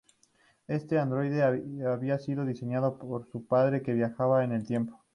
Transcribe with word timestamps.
Este 0.67 0.97
androide 0.97 1.43
había 1.43 2.17
sido 2.17 2.43
diseñado 2.43 2.97
por 2.97 3.27
su 3.29 3.45
padre 3.45 3.83
que 3.83 3.93
viajaba 3.93 4.43
en 4.43 4.51
el 4.53 4.65
tiempo. 4.65 4.99